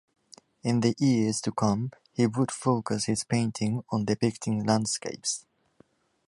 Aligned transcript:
In 0.63 0.79
the 0.79 0.95
years 0.97 1.41
to 1.41 1.51
come 1.51 1.91
he 2.11 2.25
would 2.25 2.49
focus 2.49 3.05
his 3.05 3.23
painting 3.23 3.83
on 3.91 4.05
depicting 4.05 4.63
landscapes. 4.65 5.45